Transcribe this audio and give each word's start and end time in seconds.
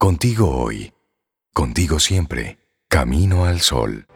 Contigo 0.00 0.48
hoy. 0.56 0.92
Contigo 1.52 1.98
siempre. 1.98 2.60
Camino 2.88 3.46
al 3.46 3.58
sol. 3.58 4.06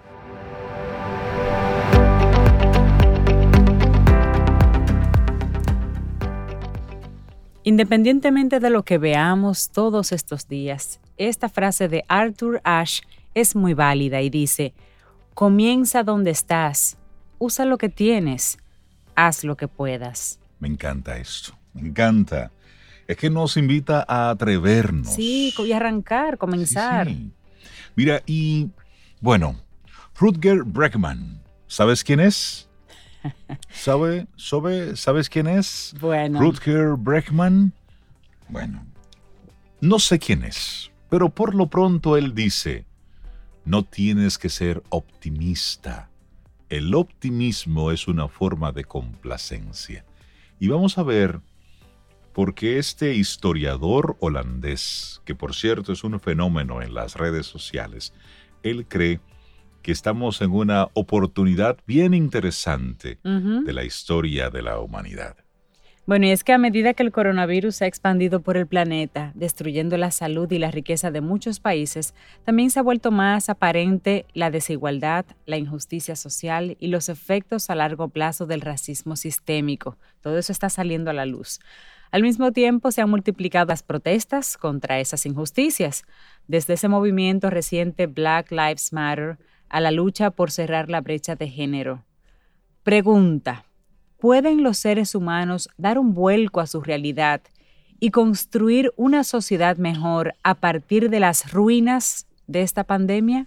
Independientemente 7.65 8.61
de 8.61 8.71
lo 8.71 8.85
que 8.85 8.99
veamos 8.99 9.71
todos 9.71 10.13
estos 10.13 10.47
días, 10.47 11.01
esta 11.17 11.49
frase 11.49 11.89
de 11.89 12.05
Arthur 12.07 12.61
Ashe 12.63 13.03
es 13.35 13.57
muy 13.57 13.75
válida 13.75 14.21
y 14.21 14.31
dice, 14.31 14.75
comienza 15.35 16.05
donde 16.05 16.31
estás, 16.31 16.97
usa 17.41 17.65
lo 17.65 17.77
que 17.77 17.89
tienes, 17.89 18.57
haz 19.17 19.43
lo 19.43 19.57
que 19.57 19.67
puedas. 19.67 20.39
Me 20.61 20.69
encanta 20.69 21.19
esto, 21.19 21.59
me 21.75 21.89
encanta. 21.89 22.53
Es 23.13 23.19
que 23.19 23.29
nos 23.29 23.59
invita 23.59 24.07
a 24.09 24.31
atrevernos. 24.31 25.13
Sí, 25.13 25.53
y 25.59 25.73
arrancar, 25.73 26.39
comenzar. 26.39 27.09
Mira, 27.95 28.23
y 28.25 28.71
bueno, 29.21 29.61
Rutger 30.19 30.63
Breckman, 30.63 31.43
¿sabes 31.67 32.05
quién 32.05 32.21
es? 32.21 32.71
¿Sabe, 33.71 34.29
sabe, 34.37 34.97
¿Sabes 34.97 35.29
quién 35.29 35.47
es? 35.47 35.95
Bueno. 36.01 36.41
Rutger 36.41 36.97
Breckman. 36.97 37.75
Bueno, 38.49 38.83
no 39.83 39.99
sé 39.99 40.19
quién 40.19 40.43
es, 40.43 40.91
pero 41.11 41.29
por 41.29 41.55
lo 41.55 41.67
pronto 41.67 42.17
él 42.17 42.35
dice, 42.35 42.87
no 43.67 43.85
tienes 43.85 44.39
que 44.39 44.49
ser 44.49 44.83
optimista. 44.89 46.09
El 46.71 46.95
optimismo 46.95 47.91
es 47.91 48.09
una 48.09 48.29
forma 48.29 48.73
de 48.73 48.85
complacencia. 48.85 50.03
Y 50.59 50.69
vamos 50.69 50.97
a 50.97 51.03
ver 51.03 51.43
por 52.33 52.55
qué 52.55 52.79
este 52.79 53.15
historiador 53.15 54.17
holandés, 54.21 55.21
que 55.25 55.35
por 55.35 55.55
cierto 55.55 55.93
es 55.93 56.05
un 56.05 56.19
fenómeno 56.21 56.83
en 56.83 56.95
las 56.95 57.17
redes 57.17 57.47
sociales, 57.47 58.13
él 58.63 58.87
cree 58.87 59.21
que 59.83 59.93
estamos 59.93 60.41
en 60.41 60.53
una 60.53 60.89
oportunidad 60.95 61.77
bien 61.87 62.15
interesante 62.15 63.19
de 63.23 63.73
la 63.73 63.85
historia 63.85 64.49
de 64.49 64.63
la 64.63 64.79
humanidad. 64.79 65.37
Bueno, 66.05 66.27
y 66.27 66.31
es 66.31 66.43
que 66.43 66.53
a 66.53 66.59
medida 66.59 66.95
que 66.95 67.05
el 67.05 67.13
coronavirus 67.13 67.77
se 67.77 67.85
ha 67.85 67.89
expandido 67.89 68.41
por 68.41 68.57
el 68.57 68.67
planeta, 68.67 69.31
destruyendo 69.37 69.97
la 69.97 70.11
salud 70.11 70.51
y 70.51 70.59
la 70.59 70.73
riqueza 70.73 71.13
de 71.13 71.21
muchos 71.21 71.61
países, 71.61 72.13
también 72.45 72.71
se 72.71 72.81
ha 72.81 72.83
vuelto 72.83 73.13
más 73.13 73.49
aparente 73.49 74.27
la 74.35 74.51
desigualdad, 74.51 75.25
la 75.47 75.59
injusticia 75.59 76.17
social 76.17 76.77
y 76.81 76.89
los 76.89 77.09
efectos 77.09 77.71
a 77.71 77.77
largo 77.77 78.09
plazo 78.09 78.47
del 78.47 78.63
racismo 78.63 79.15
sistémico. 79.15 79.97
Todo 80.23 80.39
eso 80.39 80.51
está 80.51 80.71
saliendo 80.71 81.09
a 81.11 81.15
la 81.15 81.25
luz. 81.25 81.61
Al 82.13 82.23
mismo 82.23 82.53
tiempo, 82.53 82.93
se 82.93 83.01
han 83.01 83.09
multiplicado 83.09 83.69
las 83.69 83.83
protestas 83.83 84.59
contra 84.59 85.01
esas 85.01 85.25
injusticias, 85.25 86.05
desde 86.47 86.75
ese 86.75 86.87
movimiento 86.87 87.49
reciente 87.49 88.07
Black 88.07 88.51
Lives 88.53 88.93
Matter 88.93 89.39
a 89.71 89.81
la 89.81 89.91
lucha 89.91 90.31
por 90.31 90.51
cerrar 90.51 90.91
la 90.91 91.01
brecha 91.01 91.37
de 91.37 91.49
género. 91.49 92.05
Pregunta. 92.83 93.65
¿Pueden 94.19 94.63
los 94.63 94.77
seres 94.77 95.15
humanos 95.15 95.71
dar 95.79 95.99
un 95.99 96.13
vuelco 96.13 96.61
a 96.61 96.67
su 96.67 96.83
realidad 96.83 97.41
y 97.99 98.11
construir 98.11 98.93
una 98.97 99.25
sociedad 99.25 99.79
mejor 99.79 100.35
a 100.43 100.57
partir 100.57 101.09
de 101.09 101.19
las 101.19 101.51
ruinas 101.51 102.27
de 102.47 102.61
esta 102.61 102.85
pandemia? 102.85 103.47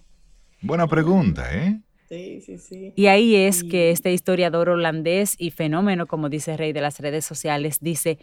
Buena 0.61 0.87
pregunta, 0.87 1.55
¿eh? 1.55 1.81
Sí, 2.07 2.41
sí, 2.41 2.57
sí. 2.57 2.93
Y 2.95 3.07
ahí 3.07 3.35
es 3.35 3.63
que 3.63 3.89
este 3.89 4.13
historiador 4.13 4.69
holandés 4.69 5.35
y 5.39 5.51
fenómeno, 5.51 6.05
como 6.05 6.29
dice 6.29 6.55
Rey 6.55 6.71
de 6.71 6.81
las 6.81 6.99
redes 6.99 7.25
sociales, 7.25 7.79
dice 7.81 8.19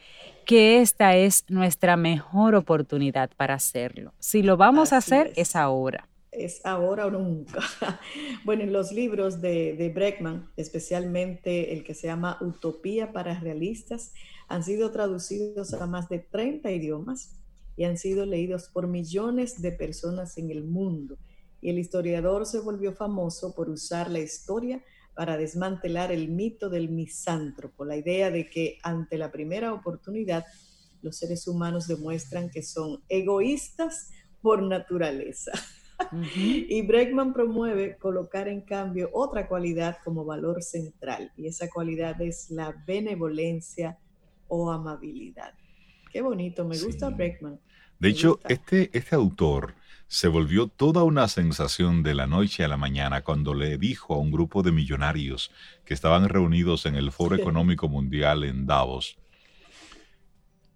que 0.46 0.80
esta 0.80 1.16
es 1.16 1.44
nuestra 1.48 1.96
mejor 1.96 2.54
oportunidad 2.54 3.30
para 3.36 3.54
hacerlo. 3.54 4.14
Si 4.20 4.42
lo 4.42 4.56
vamos 4.56 4.92
a 4.92 4.98
hacer, 4.98 5.32
es 5.36 5.56
ahora 5.56 6.08
es 6.32 6.64
ahora 6.64 7.06
o 7.06 7.10
nunca. 7.10 7.60
bueno, 8.44 8.62
en 8.62 8.72
los 8.72 8.90
libros 8.90 9.40
de, 9.42 9.74
de 9.76 9.90
Breckman, 9.90 10.50
especialmente 10.56 11.74
el 11.74 11.84
que 11.84 11.94
se 11.94 12.06
llama 12.06 12.38
Utopía 12.40 13.12
para 13.12 13.38
Realistas, 13.38 14.14
han 14.48 14.64
sido 14.64 14.90
traducidos 14.90 15.74
a 15.74 15.86
más 15.86 16.08
de 16.08 16.18
30 16.18 16.70
idiomas 16.72 17.38
y 17.76 17.84
han 17.84 17.98
sido 17.98 18.26
leídos 18.26 18.68
por 18.68 18.88
millones 18.88 19.60
de 19.60 19.72
personas 19.72 20.36
en 20.38 20.50
el 20.50 20.64
mundo. 20.64 21.18
Y 21.62 21.70
el 21.70 21.78
historiador 21.78 22.44
se 22.44 22.60
volvió 22.60 22.92
famoso 22.92 23.54
por 23.54 23.70
usar 23.70 24.10
la 24.10 24.18
historia 24.18 24.84
para 25.14 25.36
desmantelar 25.36 26.10
el 26.12 26.28
mito 26.28 26.68
del 26.68 26.90
misántropo, 26.90 27.84
la 27.84 27.96
idea 27.96 28.30
de 28.30 28.50
que 28.50 28.78
ante 28.82 29.16
la 29.16 29.30
primera 29.30 29.72
oportunidad 29.72 30.44
los 31.02 31.16
seres 31.16 31.46
humanos 31.46 31.86
demuestran 31.86 32.50
que 32.50 32.62
son 32.62 33.02
egoístas 33.08 34.10
por 34.40 34.62
naturaleza. 34.62 35.52
Y 36.34 36.82
Bregman 36.82 37.32
promueve 37.32 37.96
colocar 37.96 38.48
en 38.48 38.62
cambio 38.62 39.08
otra 39.12 39.46
cualidad 39.46 39.98
como 40.02 40.24
valor 40.24 40.60
central, 40.62 41.30
y 41.36 41.46
esa 41.46 41.70
cualidad 41.70 42.20
es 42.20 42.50
la 42.50 42.74
benevolencia 42.86 43.98
o 44.48 44.72
amabilidad. 44.72 45.54
Qué 46.12 46.20
bonito, 46.20 46.66
me 46.66 46.76
gusta 46.76 47.08
Bregman. 47.10 47.60
De 48.00 48.08
hecho, 48.08 48.40
este, 48.48 48.90
este 48.92 49.14
autor 49.14 49.74
se 50.12 50.28
volvió 50.28 50.66
toda 50.66 51.04
una 51.04 51.26
sensación 51.26 52.02
de 52.02 52.14
la 52.14 52.26
noche 52.26 52.64
a 52.64 52.68
la 52.68 52.76
mañana 52.76 53.22
cuando 53.22 53.54
le 53.54 53.78
dijo 53.78 54.12
a 54.12 54.18
un 54.18 54.30
grupo 54.30 54.62
de 54.62 54.70
millonarios 54.70 55.50
que 55.86 55.94
estaban 55.94 56.28
reunidos 56.28 56.84
en 56.84 56.96
el 56.96 57.12
Foro 57.12 57.34
Económico 57.34 57.88
Mundial 57.88 58.44
en 58.44 58.66
Davos, 58.66 59.16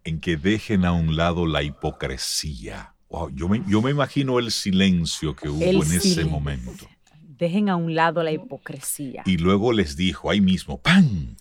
en 0.04 0.20
que 0.20 0.38
dejen 0.38 0.86
a 0.86 0.92
un 0.92 1.16
lado 1.16 1.46
la 1.46 1.62
hipocresía 1.62 2.94
yo, 3.34 3.46
me, 3.46 3.62
yo 3.68 3.82
me 3.82 3.90
imagino 3.90 4.38
el 4.38 4.50
silencio 4.50 5.36
que 5.36 5.50
hubo 5.50 5.62
en 5.62 5.92
ese 5.92 6.24
momento. 6.24 6.88
Dejen 7.22 7.68
a 7.68 7.76
un 7.76 7.94
lado 7.94 8.22
la 8.22 8.32
hipocresía. 8.32 9.22
Y 9.26 9.36
luego 9.36 9.74
les 9.74 9.98
dijo 9.98 10.30
ahí 10.30 10.40
mismo, 10.40 10.80
¡pam! 10.80 11.36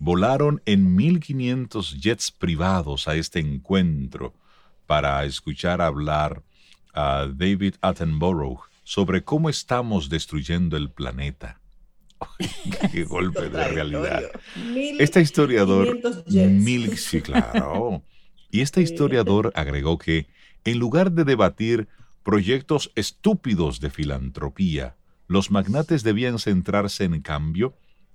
Volaron 0.00 0.60
en 0.66 0.96
1500 0.96 2.00
jets 2.00 2.32
privados 2.32 3.06
a 3.06 3.14
este 3.14 3.38
encuentro 3.38 4.34
para 4.84 5.24
escuchar 5.24 5.80
hablar 5.80 6.42
a 6.96 7.26
David 7.32 7.76
Attenborough 7.82 8.60
sobre 8.82 9.22
cómo 9.22 9.48
estamos 9.48 10.08
destruyendo 10.08 10.76
el 10.76 10.90
planeta. 10.90 11.60
Qué 12.92 13.04
golpe 13.08 13.48
de 13.48 13.68
realidad. 13.68 14.22
Este 14.98 15.20
historiador, 15.20 15.98
mil, 16.28 16.96
sí, 16.96 17.20
claro. 17.20 18.02
Y 18.50 18.62
este 18.62 18.80
historiador 18.80 19.52
agregó 19.54 19.98
que 19.98 20.26
en 20.64 20.78
lugar 20.78 21.12
de 21.12 21.24
debatir 21.24 21.88
proyectos 22.22 22.90
estúpidos 22.94 23.80
de 23.80 23.90
filantropía, 23.90 24.96
los 25.28 25.50
magnates 25.50 26.02
debían 26.02 26.38
centrarse 26.38 27.04
en 27.04 27.20
cambio 27.20 27.74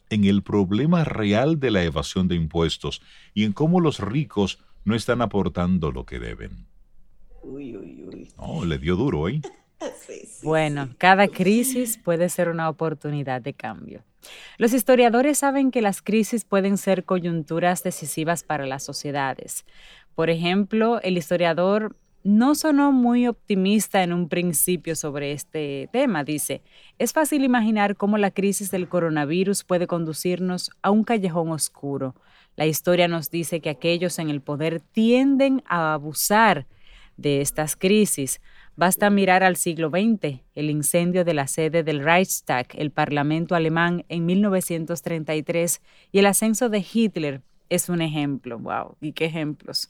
en 0.10 0.26
el 0.26 0.44
problema 0.44 1.04
real 1.04 1.60
de 1.60 1.72
la 1.72 1.84
evasión 1.84 2.28
de 2.28 2.36
impuestos 2.36 3.02
y 3.34 3.46
en 3.46 3.54
cómo 3.54 3.80
los 3.80 4.00
ricos 4.00 4.60
no 4.84 4.96
están 4.96 5.22
aportando 5.22 5.92
lo 5.92 6.06
que 6.06 6.20
deben. 6.20 6.66
Uy, 7.44 7.76
uy, 7.76 8.04
uy. 8.04 8.30
Oh, 8.38 8.66
le 8.66 8.78
dio 8.78 8.96
duro, 8.96 9.28
¿eh? 9.28 9.42
bueno, 10.44 10.90
cada 10.98 11.28
crisis 11.28 11.98
puede 11.98 12.30
ser 12.30 12.50
una 12.50 12.70
oportunidad 12.70 13.42
de 13.42 13.54
cambio. 13.54 14.04
Los 14.58 14.74
historiadores 14.74 15.40
saben 15.40 15.72
que 15.72 15.82
las 15.82 16.02
crisis 16.02 16.46
pueden 16.46 16.78
ser 16.78 17.06
coyunturas 17.06 17.82
decisivas 17.84 18.44
para 18.44 18.66
las 18.68 18.84
sociedades. 18.84 19.66
Por 20.14 20.30
ejemplo, 20.30 21.02
el 21.02 21.18
historiador 21.18 21.96
no 22.24 22.54
sonó 22.54 22.92
muy 22.92 23.28
optimista 23.28 24.04
en 24.04 24.14
un 24.14 24.30
principio 24.30 24.96
sobre 24.96 25.32
este 25.32 25.90
tema. 25.92 26.24
Dice, 26.24 26.62
es 27.00 27.14
fácil 27.14 27.44
imaginar 27.44 27.96
cómo 27.96 28.20
la 28.20 28.30
crisis 28.30 28.70
del 28.70 28.88
coronavirus 28.88 29.64
puede 29.64 29.88
conducirnos 29.88 30.70
a 30.84 30.92
un 30.92 31.04
callejón 31.04 31.50
oscuro. 31.50 32.16
La 32.56 32.68
historia 32.68 33.08
nos 33.08 33.32
dice 33.32 33.60
que 33.60 33.72
aquellos 33.72 34.20
en 34.20 34.30
el 34.30 34.42
poder 34.42 34.82
tienden 34.82 35.64
a 35.66 35.94
abusar 35.94 36.68
de 37.22 37.42
estas 37.42 37.76
crisis. 37.76 38.42
Basta 38.76 39.10
mirar 39.10 39.44
al 39.44 39.56
siglo 39.56 39.90
XX, 39.90 40.42
el 40.56 40.70
incendio 40.70 41.24
de 41.24 41.34
la 41.34 41.48
sede 41.48 41.84
del 41.84 42.04
Reichstag, 42.04 42.68
el 42.74 42.92
Parlamento 42.92 43.56
alemán 43.56 44.06
en 44.10 44.26
1933 44.26 45.82
y 46.12 46.20
el 46.20 46.26
ascenso 46.26 46.70
de 46.70 46.86
Hitler 46.92 47.42
es 47.72 47.88
un 47.88 48.02
ejemplo. 48.02 48.60
¡Wow! 48.60 48.98
¿Y 49.00 49.14
qué 49.14 49.26
ejemplos? 49.26 49.88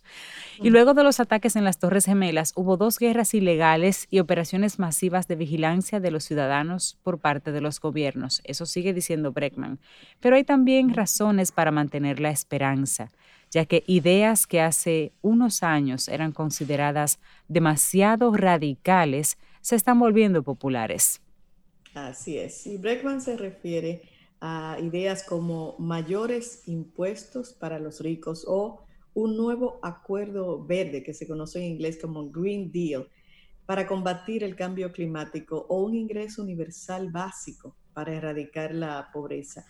Y 0.61 0.69
luego 0.69 0.94
de 0.94 1.03
los 1.03 1.19
ataques 1.19 1.55
en 1.55 1.63
las 1.63 1.79
Torres 1.79 2.05
Gemelas, 2.05 2.53
hubo 2.55 2.77
dos 2.77 3.00
guerras 3.00 3.33
ilegales 3.33 4.07
y 4.11 4.19
operaciones 4.19 4.77
masivas 4.77 5.27
de 5.27 5.35
vigilancia 5.35 6.00
de 6.00 6.11
los 6.11 6.23
ciudadanos 6.23 7.00
por 7.01 7.17
parte 7.17 7.51
de 7.51 7.59
los 7.59 7.79
gobiernos. 7.79 8.41
Eso 8.44 8.67
sigue 8.67 8.94
diciendo 8.94 9.31
Breckman. 9.31 9.79
Pero 10.19 10.35
hay 10.35 10.44
también 10.44 10.94
razones 10.94 11.51
para 11.51 11.71
mantener 11.71 12.19
la 12.19 12.29
esperanza, 12.29 13.11
ya 13.51 13.65
que 13.65 13.83
ideas 13.86 14.48
que 14.48 14.62
hace 14.62 15.12
unos 15.21 15.62
años 15.62 16.07
eran 16.07 16.31
consideradas 16.31 17.19
demasiado 17.48 18.33
radicales 18.33 19.38
se 19.62 19.75
están 19.75 20.00
volviendo 20.00 20.42
populares. 20.42 21.21
Así 21.94 22.38
es. 22.38 22.65
Y 22.65 22.77
Breckman 22.77 23.21
se 23.21 23.36
refiere 23.38 24.01
a 24.39 24.77
ideas 24.81 25.24
como 25.24 25.75
mayores 25.77 26.68
impuestos 26.68 27.53
para 27.53 27.77
los 27.80 28.00
ricos 28.00 28.45
o 28.48 28.86
un 29.13 29.36
nuevo 29.36 29.80
acuerdo 29.83 30.65
verde 30.65 31.03
que 31.03 31.13
se 31.13 31.27
conoce 31.27 31.59
en 31.59 31.74
inglés 31.74 32.00
como 32.01 32.30
Green 32.31 32.71
Deal. 32.71 33.07
para 33.65 33.88
combatir 33.88 34.44
el 34.44 34.56
cambio 34.56 34.92
climático 34.92 35.65
o 35.69 35.83
un 35.83 35.95
ingreso 35.95 36.42
universal 36.42 37.09
básico 37.09 37.74
para 37.94 38.13
erradicar 38.13 38.74
la 38.74 39.09
pobreza. 39.13 39.65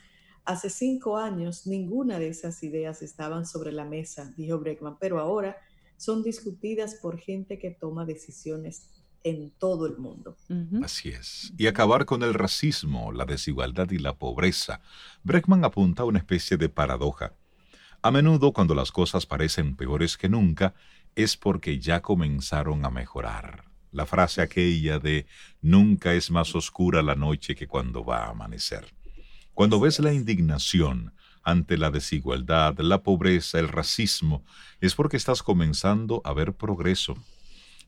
Hace 0.45 0.69
cinco 0.69 1.17
años 1.17 1.67
ninguna 1.67 2.19
de 2.19 2.29
esas 2.29 2.63
ideas 2.63 3.01
estaban 3.01 3.45
sobre 3.45 3.71
la 3.71 3.85
mesa, 3.85 4.33
dijo 4.38 4.59
Breckman, 4.59 4.97
pero 4.99 5.19
ahora 5.19 5.57
son 5.97 6.23
discutidas 6.23 6.95
por 6.95 7.19
gente 7.19 7.59
que 7.59 7.71
toma 7.71 8.05
decisiones 8.05 8.88
en 9.23 9.51
todo 9.51 9.85
el 9.85 9.97
mundo. 9.97 10.35
Así 10.83 11.09
es. 11.09 11.53
Y 11.57 11.67
acabar 11.67 12.05
con 12.05 12.23
el 12.23 12.33
racismo, 12.33 13.11
la 13.11 13.25
desigualdad 13.25 13.91
y 13.91 13.99
la 13.99 14.17
pobreza. 14.17 14.81
Breckman 15.23 15.63
apunta 15.63 16.03
a 16.03 16.07
una 16.07 16.17
especie 16.17 16.57
de 16.57 16.69
paradoja. 16.69 17.33
A 18.01 18.09
menudo, 18.09 18.51
cuando 18.51 18.73
las 18.73 18.91
cosas 18.91 19.27
parecen 19.27 19.75
peores 19.75 20.17
que 20.17 20.27
nunca, 20.27 20.73
es 21.15 21.37
porque 21.37 21.79
ya 21.79 22.01
comenzaron 22.01 22.83
a 22.83 22.89
mejorar. 22.89 23.65
La 23.91 24.07
frase 24.07 24.41
aquella 24.41 24.97
de 24.97 25.27
nunca 25.61 26.13
es 26.13 26.31
más 26.31 26.55
oscura 26.55 27.03
la 27.03 27.13
noche 27.13 27.53
que 27.53 27.67
cuando 27.67 28.03
va 28.03 28.25
a 28.25 28.29
amanecer. 28.29 28.91
Cuando 29.53 29.80
ves 29.80 30.00
la 30.00 30.13
indignación 30.13 31.13
ante 31.44 31.77
la 31.77 31.92
desigualdad, 31.92 32.77
la 32.80 33.03
pobreza, 33.03 33.59
el 33.59 33.68
racismo, 33.68 34.44
es 34.80 34.95
porque 34.95 35.18
estás 35.18 35.44
comenzando 35.44 36.21
a 36.24 36.33
ver 36.33 36.53
progreso. 36.53 37.15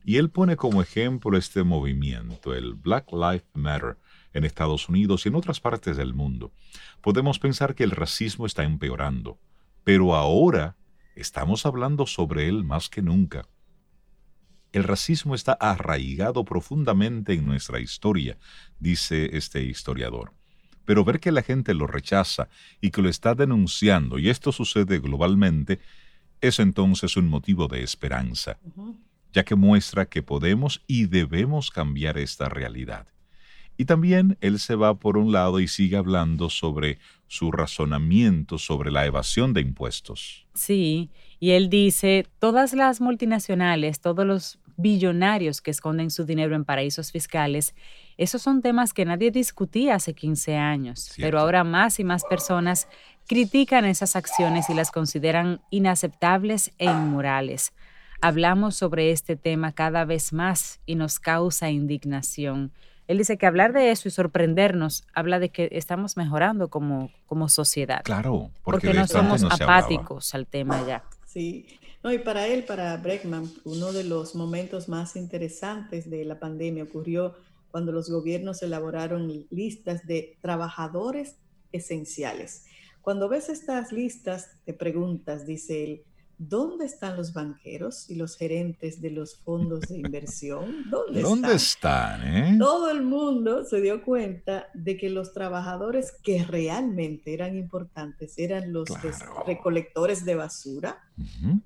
Y 0.04 0.16
él 0.18 0.30
pone 0.30 0.56
como 0.56 0.82
ejemplo 0.82 1.38
este 1.38 1.62
movimiento, 1.62 2.54
el 2.54 2.74
Black 2.74 3.10
Lives 3.12 3.46
Matter, 3.54 3.96
en 4.34 4.44
Estados 4.44 4.88
Unidos 4.88 5.24
y 5.24 5.30
en 5.30 5.36
otras 5.36 5.60
partes 5.60 5.96
del 5.96 6.12
mundo. 6.12 6.52
Podemos 7.00 7.38
pensar 7.38 7.74
que 7.74 7.84
el 7.84 7.92
racismo 7.92 8.44
está 8.44 8.64
empeorando, 8.64 9.38
pero 9.84 10.14
ahora 10.14 10.76
estamos 11.14 11.64
hablando 11.64 12.06
sobre 12.06 12.48
él 12.48 12.64
más 12.64 12.90
que 12.90 13.00
nunca. 13.00 13.48
El 14.72 14.82
racismo 14.82 15.36
está 15.36 15.52
arraigado 15.52 16.44
profundamente 16.44 17.32
en 17.32 17.46
nuestra 17.46 17.78
historia, 17.78 18.36
dice 18.80 19.36
este 19.36 19.62
historiador. 19.62 20.32
Pero 20.84 21.04
ver 21.04 21.20
que 21.20 21.32
la 21.32 21.42
gente 21.42 21.74
lo 21.74 21.86
rechaza 21.86 22.48
y 22.80 22.90
que 22.90 23.02
lo 23.02 23.08
está 23.08 23.34
denunciando, 23.34 24.18
y 24.18 24.28
esto 24.28 24.52
sucede 24.52 24.98
globalmente, 24.98 25.80
es 26.40 26.58
entonces 26.58 27.16
un 27.16 27.28
motivo 27.28 27.68
de 27.68 27.82
esperanza, 27.82 28.58
ya 29.32 29.44
que 29.44 29.54
muestra 29.54 30.06
que 30.06 30.22
podemos 30.22 30.82
y 30.86 31.06
debemos 31.06 31.70
cambiar 31.70 32.18
esta 32.18 32.48
realidad. 32.48 33.06
Y 33.76 33.86
también 33.86 34.36
él 34.40 34.60
se 34.60 34.76
va 34.76 34.94
por 34.94 35.16
un 35.16 35.32
lado 35.32 35.58
y 35.58 35.66
sigue 35.66 35.96
hablando 35.96 36.48
sobre 36.48 36.98
su 37.26 37.50
razonamiento 37.50 38.58
sobre 38.58 38.92
la 38.92 39.06
evasión 39.06 39.52
de 39.52 39.60
impuestos. 39.60 40.46
Sí, 40.54 41.10
y 41.40 41.50
él 41.50 41.68
dice, 41.68 42.26
todas 42.38 42.74
las 42.74 43.00
multinacionales, 43.00 44.00
todos 44.00 44.24
los 44.24 44.58
billonarios 44.76 45.60
que 45.60 45.72
esconden 45.72 46.10
su 46.10 46.24
dinero 46.24 46.54
en 46.54 46.64
paraísos 46.64 47.10
fiscales, 47.10 47.74
esos 48.16 48.42
son 48.42 48.62
temas 48.62 48.92
que 48.92 49.04
nadie 49.04 49.30
discutía 49.30 49.96
hace 49.96 50.14
15 50.14 50.56
años, 50.56 51.12
pero 51.16 51.38
ahora 51.40 51.64
más 51.64 51.98
y 51.98 52.04
más 52.04 52.24
personas 52.24 52.88
critican 53.26 53.84
esas 53.84 54.16
acciones 54.16 54.70
y 54.70 54.74
las 54.74 54.90
consideran 54.90 55.60
inaceptables 55.70 56.72
e 56.78 56.84
inmorales. 56.84 57.72
Hablamos 58.20 58.76
sobre 58.76 59.10
este 59.10 59.36
tema 59.36 59.72
cada 59.72 60.04
vez 60.04 60.32
más 60.32 60.80
y 60.86 60.94
nos 60.94 61.18
causa 61.18 61.70
indignación. 61.70 62.72
Él 63.06 63.18
dice 63.18 63.36
que 63.36 63.46
hablar 63.46 63.72
de 63.72 63.90
eso 63.90 64.08
y 64.08 64.10
sorprendernos 64.10 65.04
habla 65.12 65.38
de 65.38 65.50
que 65.50 65.68
estamos 65.72 66.16
mejorando 66.16 66.68
como, 66.68 67.10
como 67.26 67.48
sociedad. 67.48 68.02
Claro, 68.02 68.50
porque, 68.62 68.94
no 68.94 69.06
somos 69.06 69.42
apáticos 69.44 70.34
al 70.34 70.46
tema 70.46 70.86
ya. 70.86 71.04
Sí, 71.26 71.66
no, 72.02 72.12
y 72.12 72.18
para 72.18 72.46
él, 72.46 72.64
para 72.64 72.96
Breckman, 72.96 73.50
uno 73.64 73.92
de 73.92 74.04
los 74.04 74.34
momentos 74.34 74.88
más 74.88 75.16
interesantes 75.16 76.08
de 76.08 76.24
la 76.24 76.38
pandemia 76.38 76.84
ocurrió 76.84 77.34
cuando 77.74 77.90
los 77.90 78.08
gobiernos 78.08 78.62
elaboraron 78.62 79.26
listas 79.50 80.06
de 80.06 80.38
trabajadores 80.40 81.38
esenciales. 81.72 82.66
Cuando 83.02 83.28
ves 83.28 83.48
estas 83.48 83.90
listas, 83.90 84.48
te 84.64 84.74
preguntas, 84.74 85.44
dice 85.44 85.82
él, 85.82 86.04
¿Dónde 86.38 86.84
están 86.84 87.16
los 87.16 87.32
banqueros 87.32 88.08
y 88.08 88.14
los 88.14 88.36
gerentes 88.36 89.00
de 89.00 89.10
los 89.10 89.38
fondos 89.38 89.80
de 89.88 89.98
inversión? 89.98 90.84
¿Dónde, 90.90 91.20
¿Dónde 91.20 91.54
están? 91.54 92.22
eh? 92.22 92.56
Todo 92.60 92.92
el 92.92 93.02
mundo 93.02 93.64
se 93.64 93.80
dio 93.80 94.04
cuenta 94.04 94.68
de 94.72 94.96
que 94.96 95.10
los 95.10 95.32
trabajadores 95.32 96.12
que 96.22 96.44
realmente 96.44 97.34
eran 97.34 97.56
importantes 97.56 98.34
eran 98.36 98.72
los 98.72 98.88
recolectores 99.48 100.24
de 100.24 100.36
basura, 100.36 101.02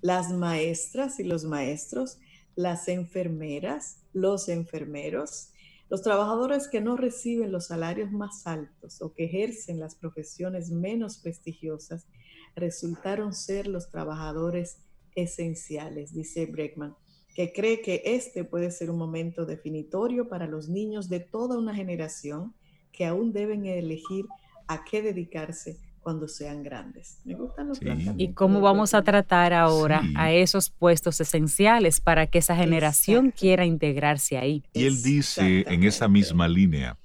las 0.01 0.33
maestras 0.33 1.21
y 1.21 1.25
los 1.25 1.45
maestros, 1.45 2.17
las 2.57 2.89
enfermeras, 2.89 3.99
los 4.15 4.49
enfermeros, 4.49 5.51
los 5.91 6.03
trabajadores 6.03 6.69
que 6.69 6.81
no 6.81 6.97
reciben 6.97 7.51
los 7.51 7.67
salarios 7.67 8.13
más 8.13 8.47
altos 8.47 9.01
o 9.01 9.15
que 9.15 9.25
ejercen 9.25 9.81
las 9.81 9.95
profesiones 9.95 10.71
menos 10.71 11.19
prestigiosas 11.19 12.07
resultaron 12.55 13.33
ser 13.33 13.67
los 13.67 13.91
trabajadores 13.91 14.79
esenciales, 15.15 16.13
dice 16.13 16.47
Breckman, 16.47 16.95
que 17.35 17.53
cree 17.53 17.81
que 17.81 18.03
este 18.05 18.45
puede 18.45 18.71
ser 18.71 18.91
un 18.91 18.99
momento 18.99 19.47
definitorio 19.47 20.29
para 20.29 20.47
los 20.47 20.69
niños 20.69 21.09
de 21.09 21.21
toda 21.21 21.59
una 21.59 21.75
generación 21.75 22.55
que 22.93 23.07
aún 23.07 23.33
deben 23.33 23.65
elegir 23.65 24.27
a 24.67 24.85
qué 24.85 25.03
dedicarse 25.03 25.79
cuando 26.01 26.29
sean 26.29 26.63
grandes. 26.63 27.21
Me 27.25 27.35
gustan 27.35 27.69
los 27.69 27.79
¿Y 28.17 28.33
cómo 28.33 28.61
vamos 28.61 28.95
a 28.95 29.03
tratar 29.03 29.53
ahora 29.53 30.03
a 30.17 30.33
esos 30.33 30.71
puestos 30.71 31.21
esenciales 31.21 32.01
para 32.01 32.27
que 32.27 32.39
esa 32.39 32.57
generación 32.57 33.31
quiera 33.31 33.65
integrarse 33.65 34.39
ahí? 34.39 34.65
Y 34.73 34.85
él 34.85 35.03
dice 35.03 35.65
en 35.69 35.85
esa 35.85 36.09
misma 36.09 36.49
línea, 36.49 36.97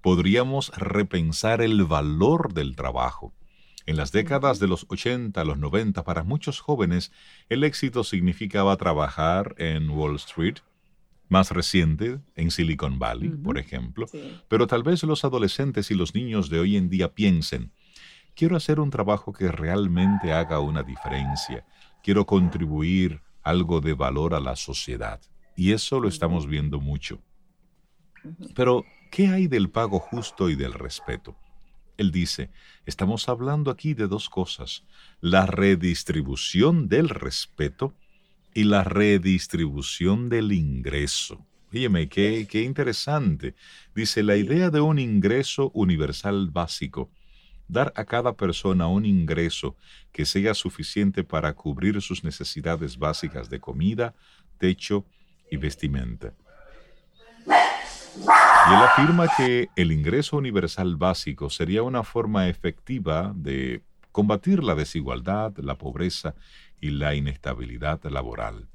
podríamos 0.00 0.70
repensar 0.76 1.60
el 1.60 1.84
valor 1.84 2.52
del 2.54 2.76
trabajo. 2.76 3.32
En 3.86 3.96
las 3.96 4.12
décadas 4.12 4.58
de 4.58 4.68
los 4.68 4.84
80 4.88 5.40
a 5.40 5.44
los 5.44 5.58
90, 5.58 6.04
para 6.04 6.22
muchos 6.22 6.60
jóvenes, 6.60 7.10
el 7.48 7.64
éxito 7.64 8.04
significaba 8.04 8.76
trabajar 8.76 9.54
en 9.56 9.88
Wall 9.88 10.16
Street, 10.16 10.56
más 11.28 11.50
reciente, 11.50 12.20
en 12.36 12.50
Silicon 12.50 12.98
Valley, 12.98 13.30
por 13.30 13.58
ejemplo. 13.58 14.06
Pero 14.48 14.66
tal 14.66 14.82
vez 14.82 15.02
los 15.04 15.24
adolescentes 15.24 15.90
y 15.90 15.94
los 15.94 16.14
niños 16.14 16.50
de 16.50 16.60
hoy 16.60 16.76
en 16.76 16.90
día 16.90 17.14
piensen, 17.14 17.72
quiero 18.38 18.56
hacer 18.56 18.78
un 18.78 18.88
trabajo 18.88 19.32
que 19.32 19.50
realmente 19.50 20.32
haga 20.32 20.60
una 20.60 20.84
diferencia, 20.84 21.66
quiero 22.04 22.24
contribuir 22.24 23.20
algo 23.42 23.80
de 23.80 23.94
valor 23.94 24.32
a 24.32 24.38
la 24.38 24.54
sociedad. 24.54 25.20
Y 25.56 25.72
eso 25.72 25.98
lo 25.98 26.08
estamos 26.08 26.46
viendo 26.46 26.78
mucho. 26.78 27.20
Pero, 28.54 28.84
¿qué 29.10 29.26
hay 29.26 29.48
del 29.48 29.70
pago 29.70 29.98
justo 29.98 30.50
y 30.50 30.54
del 30.54 30.72
respeto? 30.72 31.36
Él 31.96 32.12
dice, 32.12 32.50
estamos 32.86 33.28
hablando 33.28 33.72
aquí 33.72 33.94
de 33.94 34.06
dos 34.06 34.28
cosas, 34.28 34.84
la 35.20 35.44
redistribución 35.46 36.88
del 36.88 37.08
respeto 37.08 37.92
y 38.54 38.64
la 38.64 38.84
redistribución 38.84 40.28
del 40.28 40.52
ingreso. 40.52 41.44
Fíjeme, 41.70 42.08
qué, 42.08 42.46
qué 42.48 42.62
interesante. 42.62 43.56
Dice, 43.96 44.22
la 44.22 44.36
idea 44.36 44.70
de 44.70 44.80
un 44.80 45.00
ingreso 45.00 45.72
universal 45.74 46.50
básico, 46.52 47.10
dar 47.68 47.92
a 47.96 48.04
cada 48.04 48.32
persona 48.32 48.88
un 48.88 49.04
ingreso 49.06 49.76
que 50.12 50.24
sea 50.24 50.54
suficiente 50.54 51.22
para 51.22 51.52
cubrir 51.52 52.00
sus 52.02 52.24
necesidades 52.24 52.98
básicas 52.98 53.48
de 53.50 53.60
comida, 53.60 54.14
techo 54.58 55.04
y 55.50 55.56
vestimenta. 55.56 56.32
Y 57.46 58.74
él 58.74 58.82
afirma 58.82 59.28
que 59.36 59.68
el 59.76 59.92
ingreso 59.92 60.36
universal 60.36 60.96
básico 60.96 61.48
sería 61.50 61.82
una 61.82 62.02
forma 62.02 62.48
efectiva 62.48 63.32
de 63.34 63.82
combatir 64.12 64.64
la 64.64 64.74
desigualdad, 64.74 65.56
la 65.58 65.76
pobreza 65.76 66.34
y 66.80 66.90
la 66.90 67.14
inestabilidad 67.14 68.02
laboral. 68.04 68.66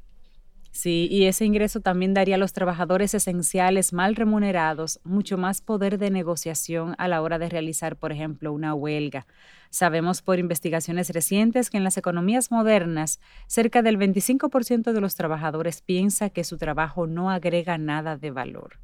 Sí, 0.76 1.08
y 1.12 1.26
ese 1.26 1.46
ingreso 1.46 1.82
también 1.82 2.16
daría 2.16 2.34
a 2.34 2.40
los 2.40 2.52
trabajadores 2.52 3.14
esenciales 3.14 3.94
mal 3.94 4.16
remunerados 4.16 5.00
mucho 5.04 5.38
más 5.38 5.62
poder 5.62 6.00
de 6.00 6.10
negociación 6.10 6.96
a 6.98 7.08
la 7.08 7.22
hora 7.22 7.38
de 7.38 7.48
realizar, 7.48 7.96
por 7.96 8.12
ejemplo, 8.12 8.52
una 8.52 8.74
huelga. 8.74 9.28
Sabemos 9.70 10.24
por 10.24 10.40
investigaciones 10.40 11.12
recientes 11.12 11.70
que 11.70 11.78
en 11.78 11.84
las 11.84 11.98
economías 11.98 12.50
modernas, 12.50 13.20
cerca 13.46 13.84
del 13.84 14.00
25% 14.00 14.94
de 14.94 15.00
los 15.00 15.14
trabajadores 15.14 15.84
piensa 15.84 16.32
que 16.32 16.44
su 16.44 16.58
trabajo 16.58 17.06
no 17.06 17.30
agrega 17.30 17.78
nada 17.78 18.18
de 18.18 18.32
valor. 18.32 18.80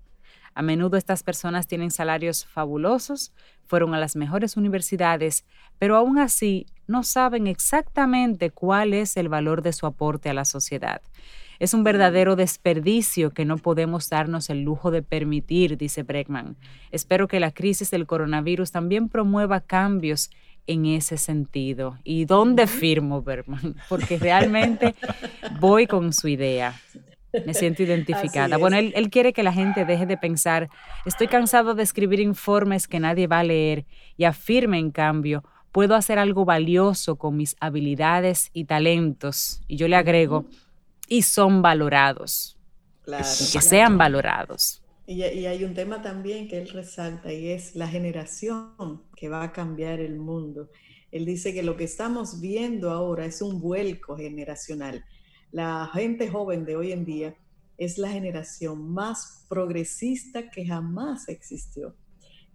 A 0.54 0.62
menudo 0.62 0.96
estas 0.96 1.24
personas 1.24 1.66
tienen 1.66 1.90
salarios 1.90 2.46
fabulosos, 2.46 3.34
fueron 3.66 3.96
a 3.96 4.00
las 4.00 4.16
mejores 4.16 4.58
universidades, 4.58 5.44
pero 5.80 5.96
aún 5.96 6.20
así 6.20 6.68
no 6.86 7.02
saben 7.02 7.48
exactamente 7.48 8.52
cuál 8.52 8.94
es 8.94 9.18
el 9.18 9.28
valor 9.28 9.64
de 9.64 9.74
su 9.74 9.88
aporte 9.88 10.30
a 10.30 10.36
la 10.36 10.46
sociedad. 10.46 11.02
Es 11.60 11.74
un 11.74 11.84
verdadero 11.84 12.38
desperdicio 12.38 13.32
que 13.32 13.44
no 13.44 13.58
podemos 13.58 14.10
darnos 14.10 14.50
el 14.50 14.62
lujo 14.62 14.92
de 14.92 15.04
permitir, 15.04 15.78
dice 15.78 16.04
Breckman. 16.04 16.56
Espero 16.92 17.28
que 17.28 17.42
la 17.42 17.52
crisis 17.52 17.92
del 17.92 18.08
coronavirus 18.08 18.72
también 18.72 19.10
promueva 19.10 19.60
cambios 19.60 20.30
en 20.68 20.86
ese 20.86 21.18
sentido. 21.18 21.98
¿Y 22.06 22.26
dónde 22.26 22.66
firmo, 22.66 23.22
Bergman? 23.22 23.76
Porque 23.90 24.18
realmente 24.18 24.96
voy 25.60 25.86
con 25.86 26.14
su 26.14 26.30
idea. 26.30 26.80
Me 27.46 27.54
siento 27.54 27.84
identificada. 27.84 28.58
Bueno, 28.58 28.78
él, 28.78 28.94
él, 28.96 29.10
quiere 29.10 29.34
que 29.34 29.44
la 29.44 29.52
gente 29.52 29.84
deje 29.84 30.06
de 30.06 30.18
pensar, 30.18 30.70
estoy 31.06 31.28
cansado 31.28 31.76
de 31.76 31.84
escribir 31.84 32.20
informes 32.20 32.88
que 32.88 33.00
nadie 33.00 33.28
va 33.28 33.40
a 33.40 33.44
leer 33.44 33.86
y 34.16 34.24
afirme, 34.24 34.80
en 34.80 34.92
cambio, 34.92 35.44
puedo 35.72 35.96
hacer 35.96 36.20
algo 36.20 36.46
valioso 36.46 37.18
con 37.18 37.36
mis 37.36 37.56
habilidades 37.60 38.50
y 38.54 38.66
talentos. 38.66 39.62
Y 39.68 39.76
yo 39.76 39.88
le 39.88 39.96
agrego, 39.96 40.46
y 41.10 41.24
son 41.24 41.62
valorados. 41.62 42.58
Claro, 43.04 43.26
que 43.26 43.62
sean 43.62 43.98
valorados. 43.98 44.82
Y, 45.08 45.24
hay 45.24 45.64
un 45.64 45.74
tema 45.74 46.04
también 46.04 46.48
que 46.48 46.60
él 46.60 46.70
resalta 46.70 47.34
y 47.34 47.50
es 47.50 47.76
la 47.76 47.88
generación 47.88 49.02
que 49.16 49.28
va 49.28 49.42
a 49.42 49.52
cambiar 49.52 50.00
el 50.00 50.20
mundo. 50.20 50.70
Él 51.12 51.26
dice 51.26 51.52
que 51.52 51.64
lo 51.64 51.76
que 51.76 51.86
estamos 51.86 52.40
viendo 52.40 52.92
ahora 52.92 53.26
es 53.26 53.42
un 53.42 53.60
vuelco 53.60 54.16
generacional. 54.16 55.04
La 55.52 55.90
gente 55.92 56.30
joven 56.30 56.64
de 56.64 56.76
hoy 56.76 56.92
en 56.92 57.06
día 57.06 57.36
es 57.80 57.98
la 57.98 58.12
generación 58.12 58.92
más 58.92 59.46
progresista 59.50 60.52
que 60.52 60.68
jamás 60.68 61.28
existió. 61.28 61.96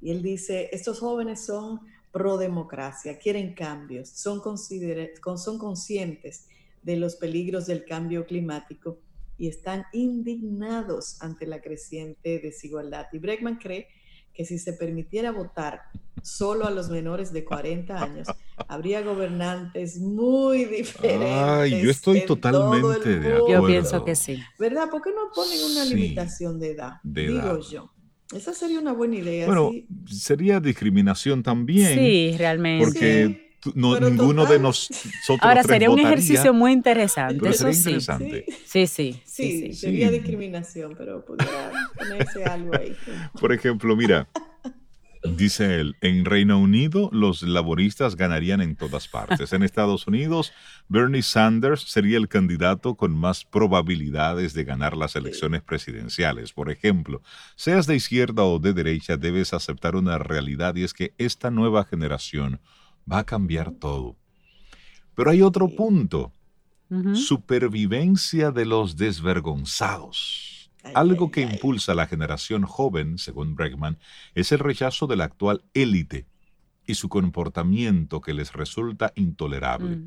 Y 0.01 0.13
él 0.13 0.23
dice, 0.23 0.69
estos 0.71 1.01
jóvenes 1.01 1.45
son 1.45 1.81
pro 2.13 2.37
democracia, 2.37 3.19
quieren 3.19 3.55
cambios, 3.55 4.11
son, 4.11 4.41
son 4.57 5.59
conscientes 5.59 6.47
de 6.85 6.97
los 6.97 7.17
peligros 7.17 7.67
del 7.67 7.85
cambio 7.85 8.27
climático 8.27 9.01
y 9.37 9.49
están 9.49 9.85
indignados 9.93 11.21
ante 11.21 11.47
la 11.47 11.61
creciente 11.61 12.39
desigualdad. 12.39 13.07
Y 13.13 13.19
Bregman 13.19 13.57
cree 13.57 13.89
que 14.33 14.45
si 14.45 14.59
se 14.59 14.73
permitiera 14.75 15.33
votar 15.33 15.81
solo 16.23 16.67
a 16.67 16.71
los 16.71 16.89
menores 16.89 17.33
de 17.33 17.45
40 17.45 18.03
años, 18.03 18.29
habría 18.69 19.03
gobernantes 19.03 19.99
muy 19.99 20.65
diferentes. 20.65 21.33
Ay, 21.33 21.83
yo 21.83 21.91
estoy 21.91 22.25
totalmente 22.25 23.19
de 23.19 23.35
acuerdo. 23.35 23.49
Yo 23.49 23.67
pienso 23.67 24.05
que 24.05 24.15
sí. 24.15 24.39
¿Verdad? 24.59 24.91
¿Por 24.91 25.03
qué 25.03 25.11
no 25.11 25.31
ponen 25.35 25.59
una 25.73 25.85
limitación 25.85 26.59
de 26.59 26.71
edad? 26.73 26.93
Digo 27.03 27.61
yo. 27.61 27.91
Esa 28.33 28.55
sería 28.55 28.81
una 28.81 28.93
buena 28.93 29.17
idea. 29.17 29.47
Bueno, 29.47 29.71
sería 30.07 30.59
discriminación 30.59 31.43
también. 31.43 31.95
Sí, 31.95 32.35
realmente. 32.37 32.85
Porque 32.85 33.44
no, 33.75 33.99
ninguno 33.99 34.47
de 34.47 34.59
nosotros. 34.59 35.39
Ahora 35.41 35.63
sería 35.63 35.91
un 35.91 35.99
ejercicio 35.99 36.53
muy 36.53 36.73
interesante. 36.73 37.49
Eso 37.49 37.73
sí. 37.73 37.91
interesante. 37.91 38.45
Sí, 38.67 38.87
sí. 38.87 39.21
Sí, 39.25 39.73
sería 39.73 40.11
discriminación, 40.11 40.95
pero 40.97 41.25
pudiera 41.25 41.71
ponerse 41.97 42.45
algo 42.45 42.75
ahí. 42.77 42.95
Por 43.41 43.53
ejemplo, 43.53 43.97
mira, 43.97 44.29
dice 45.25 45.81
él, 45.81 45.97
en 46.01 46.25
Reino 46.25 46.59
Unido 46.59 47.09
los 47.13 47.43
laboristas 47.43 48.17
ganarían 48.17 48.61
en 48.61 48.77
todas 48.77 49.09
partes. 49.09 49.53
En 49.53 49.63
Estados 49.63 50.07
Unidos, 50.07 50.53
Bernie 50.89 51.23
Sanders 51.23 51.83
sería 51.83 52.19
el 52.19 52.29
candidato 52.29 52.95
con 52.95 53.17
más 53.17 53.45
probabilidades 53.45 54.53
de 54.55 54.65
ganar 54.65 54.97
las 54.97 55.17
elecciones 55.17 55.63
presidenciales. 55.63 56.53
Por 56.53 56.71
ejemplo, 56.71 57.23
seas 57.57 57.87
de 57.87 57.97
izquierda 57.97 58.45
o 58.45 58.59
de 58.59 58.73
derecha, 58.73 59.17
debes 59.17 59.55
aceptar 59.55 59.97
una 59.97 60.19
realidad 60.19 60.77
y 60.77 60.85
es 60.85 60.93
que 60.93 61.15
esta 61.19 61.51
nueva 61.51 61.85
generación 61.85 62.61
va 63.11 63.19
a 63.19 63.25
cambiar 63.25 63.73
todo. 63.73 64.17
Pero 65.15 65.31
hay 65.31 65.43
otro 65.43 65.69
punto, 65.69 66.33
supervivencia 67.15 68.51
de 68.51 68.67
los 68.67 68.97
desvergonzados. 68.97 70.71
Algo 70.95 71.31
que 71.31 71.41
impulsa 71.41 71.93
a 71.93 71.95
la 71.95 72.07
generación 72.07 72.65
joven, 72.65 73.19
según 73.19 73.55
Bregman, 73.55 73.99
es 74.35 74.53
el 74.53 74.59
rechazo 74.59 75.07
de 75.07 75.17
la 75.17 75.25
actual 75.25 75.65
élite 75.73 76.27
y 76.87 76.95
su 76.95 77.09
comportamiento 77.09 78.21
que 78.21 78.35
les 78.35 78.53
resulta 78.53 79.13
intolerable. 79.15 80.03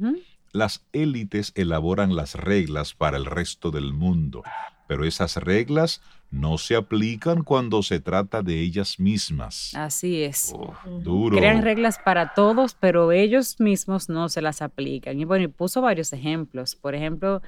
Las 0.51 0.85
élites 0.93 1.51
elaboran 1.55 2.15
las 2.15 2.35
reglas 2.35 2.93
para 2.93 3.17
el 3.17 3.25
resto 3.25 3.71
del 3.71 3.93
mundo, 3.93 4.43
pero 4.87 5.05
esas 5.05 5.37
reglas 5.37 6.01
no 6.31 6.57
se 6.57 6.75
aplican 6.75 7.43
cuando 7.43 7.83
se 7.83 7.99
trata 7.99 8.41
de 8.41 8.59
ellas 8.59 8.99
mismas. 8.99 9.73
Así 9.75 10.23
es. 10.23 10.53
duro. 11.01 11.37
Crean 11.37 11.61
reglas 11.61 11.99
para 12.03 12.33
todos, 12.33 12.75
pero 12.75 13.11
ellos 13.11 13.59
mismos 13.59 14.09
no 14.09 14.29
se 14.29 14.41
las 14.41 14.61
aplican. 14.61 15.19
Y 15.19 15.25
bueno, 15.25 15.45
y 15.45 15.47
puso 15.47 15.81
varios 15.81 16.11
ejemplos. 16.13 16.75
Por 16.75 16.95
ejemplo, 16.95 17.41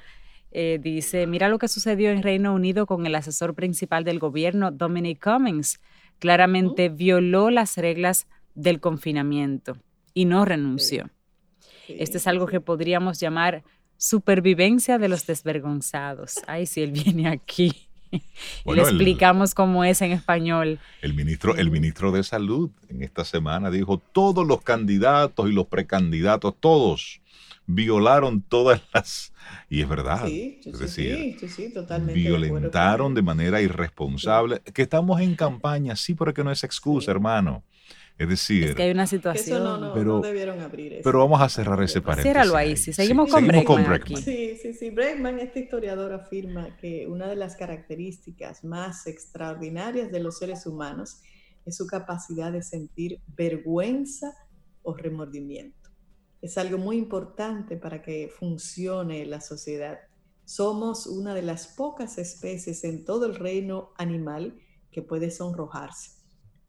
eh, 0.52 0.78
dice, 0.82 1.26
mira 1.26 1.48
lo 1.48 1.58
que 1.58 1.68
sucedió 1.68 2.10
en 2.10 2.22
Reino 2.22 2.54
Unido 2.54 2.86
con 2.86 3.06
el 3.06 3.14
asesor 3.14 3.54
principal 3.54 4.04
del 4.04 4.18
gobierno, 4.18 4.70
Dominic 4.70 5.22
Cummings. 5.22 5.80
Claramente 6.18 6.88
violó 6.88 7.50
las 7.50 7.76
reglas 7.76 8.26
del 8.54 8.80
confinamiento 8.80 9.76
y 10.14 10.24
no 10.24 10.44
renunció. 10.44 11.10
Esto 11.88 12.18
es 12.18 12.26
algo 12.26 12.46
que 12.46 12.60
podríamos 12.60 13.18
llamar 13.18 13.64
supervivencia 14.00 14.96
de 14.98 15.08
los 15.08 15.26
desvergonzados. 15.26 16.40
Ay, 16.46 16.64
si 16.64 16.80
él 16.80 16.90
viene 16.90 17.28
aquí 17.28 17.86
y 18.10 18.22
le 18.72 18.80
explicamos 18.80 19.54
cómo 19.54 19.84
es 19.84 20.00
en 20.00 20.12
español. 20.12 20.78
El 21.02 21.12
ministro, 21.12 21.54
el 21.54 21.70
ministro 21.70 22.10
de 22.10 22.22
Salud 22.22 22.70
en 22.88 23.02
esta 23.02 23.26
semana 23.26 23.70
dijo, 23.70 23.98
todos 23.98 24.46
los 24.46 24.62
candidatos 24.62 25.50
y 25.50 25.52
los 25.52 25.66
precandidatos, 25.66 26.54
todos 26.58 27.20
violaron 27.66 28.40
todas 28.40 28.80
las... 28.94 29.34
Y 29.68 29.82
es 29.82 29.88
verdad. 29.88 30.26
Sí, 30.26 30.60
es 30.64 30.78
decir, 30.78 31.36
sí, 31.38 31.48
sí, 31.48 31.72
totalmente 31.72 32.18
violentaron 32.18 33.14
de, 33.14 33.22
manera 33.22 33.60
irresponsable. 33.60 34.60
Que 34.60 34.82
estamos 34.82 35.20
en 35.20 35.34
campaña, 35.34 35.94
sí, 35.94 36.14
pero 36.14 36.32
que 36.32 36.42
no 36.42 36.50
es 36.50 36.64
excusa, 36.64 37.10
hermano. 37.10 37.62
Es 38.20 38.28
decir, 38.28 38.64
es 38.64 38.74
que 38.74 38.82
hay 38.82 38.90
una 38.90 39.06
situación. 39.06 39.62
Eso 39.62 39.78
no, 39.78 39.94
pero, 39.94 40.20
debieron 40.20 40.60
abrir 40.60 40.92
eso. 40.92 41.04
Pero 41.04 41.20
vamos 41.20 41.40
a 41.40 41.48
cerrar 41.48 41.82
ese 41.82 42.02
paréntesis. 42.02 42.24
Ciérralo 42.24 42.54
ahí, 42.54 42.76
sí. 42.76 42.92
Seguimos, 42.92 43.30
con, 43.30 43.46
Breckman 43.46 44.22
Sí, 44.22 44.58
sí, 44.60 44.74
sí. 44.74 44.90
Breckman, 44.90 45.38
este 45.38 45.60
historiador, 45.60 46.12
afirma 46.12 46.76
que 46.76 47.06
una 47.06 47.28
de 47.28 47.36
las 47.36 47.56
características 47.56 48.62
más 48.62 49.06
extraordinarias 49.06 50.12
de 50.12 50.20
los 50.20 50.36
seres 50.36 50.66
humanos 50.66 51.22
es 51.64 51.78
su 51.78 51.86
capacidad 51.86 52.52
de 52.52 52.62
sentir 52.62 53.22
vergüenza 53.26 54.34
o 54.82 54.92
remordimiento. 54.92 55.88
Es 56.42 56.58
algo 56.58 56.76
muy 56.76 56.98
importante 56.98 57.78
para 57.78 58.02
que 58.02 58.30
funcione 58.38 59.24
la 59.24 59.40
sociedad. 59.40 59.98
Somos 60.44 61.06
una 61.06 61.32
de 61.32 61.40
las 61.40 61.68
pocas 61.68 62.18
especies 62.18 62.84
en 62.84 63.06
todo 63.06 63.24
el 63.24 63.36
reino 63.36 63.94
animal 63.96 64.60
que 64.90 65.00
puede 65.00 65.30
sonrojarse 65.30 66.19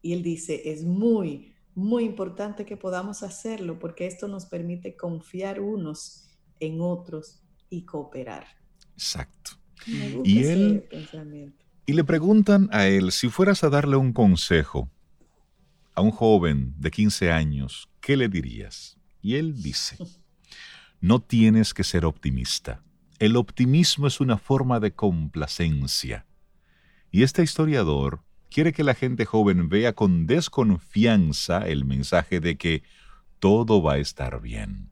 y 0.02 0.12
él 0.12 0.22
dice, 0.22 0.70
es 0.72 0.84
muy, 0.84 1.54
muy 1.74 2.04
importante 2.04 2.66
que 2.66 2.76
podamos 2.76 3.22
hacerlo 3.22 3.78
porque 3.78 4.06
esto 4.06 4.28
nos 4.28 4.46
permite 4.46 4.96
confiar 4.96 5.60
unos 5.60 6.28
en 6.60 6.80
otros 6.80 7.40
y 7.70 7.82
cooperar. 7.84 8.46
Exacto. 8.94 9.52
Y 9.86 10.44
él 10.44 10.84
y 11.84 11.94
le 11.94 12.04
preguntan 12.04 12.68
a 12.72 12.86
él 12.86 13.10
si 13.10 13.28
fueras 13.28 13.64
a 13.64 13.70
darle 13.70 13.96
un 13.96 14.12
consejo 14.12 14.88
a 15.94 16.00
un 16.00 16.10
joven 16.10 16.74
de 16.78 16.90
15 16.90 17.32
años, 17.32 17.88
¿qué 18.00 18.16
le 18.16 18.28
dirías? 18.28 18.96
Y 19.20 19.34
él 19.34 19.62
dice, 19.62 19.96
no 21.00 21.20
tienes 21.20 21.74
que 21.74 21.84
ser 21.84 22.04
optimista. 22.04 22.82
El 23.18 23.36
optimismo 23.36 24.06
es 24.06 24.20
una 24.20 24.38
forma 24.38 24.80
de 24.80 24.92
complacencia. 24.92 26.26
Y 27.10 27.24
este 27.24 27.42
historiador 27.42 28.22
quiere 28.52 28.72
que 28.72 28.84
la 28.84 28.94
gente 28.94 29.24
joven 29.24 29.68
vea 29.68 29.94
con 29.94 30.26
desconfianza 30.26 31.66
el 31.66 31.84
mensaje 31.84 32.38
de 32.38 32.56
que 32.56 32.82
todo 33.38 33.82
va 33.82 33.94
a 33.94 33.98
estar 33.98 34.40
bien. 34.40 34.90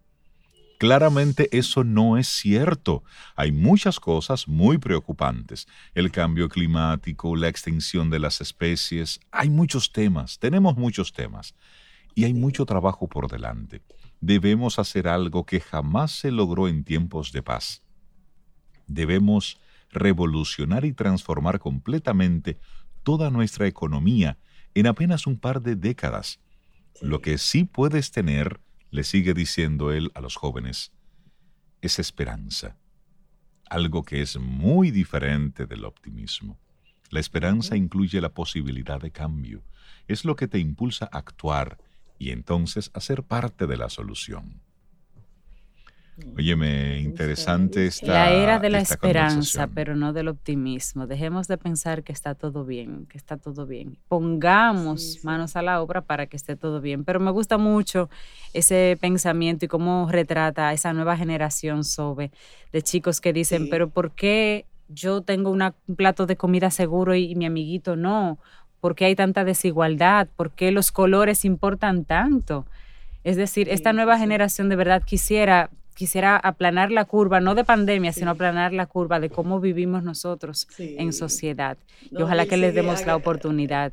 Claramente 0.79 1.49
eso 1.52 1.85
no 1.85 2.17
es 2.17 2.26
cierto. 2.26 3.05
Hay 3.37 3.52
muchas 3.52 4.00
cosas 4.00 4.49
muy 4.49 4.79
preocupantes. 4.79 5.69
El 5.95 6.11
cambio 6.11 6.49
climático, 6.49 7.37
la 7.37 7.49
extinción 7.49 8.09
de 8.09 8.19
las 8.19 8.40
especies. 8.40 9.21
Hay 9.31 9.50
muchos 9.50 9.93
temas, 9.93 10.38
tenemos 10.38 10.79
muchos 10.79 11.12
temas. 11.12 11.55
Y 12.14 12.25
hay 12.25 12.33
mucho 12.33 12.64
trabajo 12.64 13.09
por 13.09 13.31
delante. 13.31 13.83
Debemos 14.23 14.79
hacer 14.79 15.07
algo 15.07 15.45
que 15.45 15.61
jamás 15.61 16.12
se 16.12 16.31
logró 16.31 16.67
en 16.67 16.83
tiempos 16.83 17.31
de 17.31 17.43
paz. 17.43 17.83
Debemos 18.87 19.61
revolucionar 19.90 20.87
y 20.87 20.93
transformar 20.93 21.59
completamente 21.59 22.59
toda 23.02 23.30
nuestra 23.30 23.66
economía 23.66 24.38
en 24.75 24.87
apenas 24.87 25.26
un 25.26 25.38
par 25.38 25.62
de 25.62 25.76
décadas. 25.76 26.40
Lo 27.00 27.21
que 27.21 27.38
sí 27.38 27.64
puedes 27.64 28.11
tener, 28.11 28.61
le 28.90 29.04
sigue 29.04 29.35
diciendo 29.35 29.92
él 29.92 30.11
a 30.14 30.21
los 30.21 30.37
jóvenes, 30.37 30.92
es 31.80 31.99
esperanza, 31.99 32.76
algo 33.69 34.04
que 34.04 34.21
es 34.21 34.38
muy 34.38 34.90
diferente 34.90 35.66
del 35.66 35.85
optimismo. 35.85 36.59
La 37.11 37.21
esperanza 37.21 37.76
incluye 37.76 38.21
la 38.21 38.35
posibilidad 38.35 39.00
de 39.00 39.11
cambio, 39.11 39.64
es 40.07 40.25
lo 40.25 40.37
que 40.37 40.49
te 40.49 40.59
impulsa 40.59 41.09
a 41.11 41.19
actuar 41.19 41.78
y 42.19 42.30
entonces 42.30 42.90
a 42.95 43.00
ser 43.00 43.23
parte 43.25 43.66
de 43.66 43.76
la 43.76 43.88
solución. 43.88 44.62
Óyeme, 46.36 47.00
interesante 47.00 47.86
esta. 47.86 48.06
La 48.06 48.32
era 48.32 48.58
de 48.58 48.70
la 48.70 48.80
esperanza, 48.80 49.68
pero 49.74 49.96
no 49.96 50.12
del 50.12 50.28
optimismo. 50.28 51.06
Dejemos 51.06 51.48
de 51.48 51.58
pensar 51.58 52.02
que 52.02 52.12
está 52.12 52.34
todo 52.34 52.64
bien, 52.64 53.06
que 53.06 53.18
está 53.18 53.36
todo 53.36 53.66
bien. 53.66 53.96
Pongamos 54.08 55.20
manos 55.22 55.56
a 55.56 55.62
la 55.62 55.82
obra 55.82 56.00
para 56.00 56.26
que 56.26 56.36
esté 56.36 56.56
todo 56.56 56.80
bien. 56.80 57.04
Pero 57.04 57.20
me 57.20 57.30
gusta 57.30 57.58
mucho 57.58 58.08
ese 58.54 58.96
pensamiento 59.00 59.64
y 59.64 59.68
cómo 59.68 60.08
retrata 60.10 60.68
a 60.68 60.72
esa 60.72 60.92
nueva 60.92 61.16
generación 61.16 61.84
sobre 61.84 62.30
de 62.72 62.82
chicos 62.82 63.20
que 63.20 63.32
dicen, 63.32 63.68
pero 63.68 63.88
¿por 63.88 64.12
qué 64.12 64.66
yo 64.92 65.22
tengo 65.22 65.50
un 65.50 65.72
plato 65.96 66.26
de 66.26 66.36
comida 66.36 66.70
seguro 66.70 67.14
y, 67.14 67.34
mi 67.34 67.46
amiguito 67.46 67.96
no. 67.96 68.38
¿Por 68.80 68.94
qué 68.94 69.06
hay 69.06 69.14
tanta 69.14 69.44
desigualdad? 69.44 70.28
¿Por 70.36 70.50
qué 70.50 70.72
los 70.72 70.90
colores 70.90 71.44
importan 71.44 72.04
tanto? 72.04 72.66
Es 73.22 73.36
decir, 73.36 73.68
esta 73.68 73.92
nueva 73.92 74.18
generación 74.18 74.68
de 74.68 74.76
verdad 74.76 75.02
quisiera 75.04 75.70
quisiera 75.94 76.37
aplanar 76.37 76.90
la 76.90 77.04
curva, 77.04 77.40
no 77.40 77.54
de 77.54 77.64
pandemia, 77.64 78.12
sino 78.12 78.30
aplanar 78.30 78.73
la 78.73 78.87
curva 78.87 79.20
de 79.20 79.30
cómo 79.30 79.61
vivimos 79.61 80.02
nosotros 80.02 80.66
en 80.78 81.12
sociedad. 81.12 81.76
y 82.11 82.23
ojalá 82.23 82.47
que 82.47 82.56
les 82.56 82.75
demos 82.75 83.04
la 83.06 83.16
oportunidad. 83.16 83.92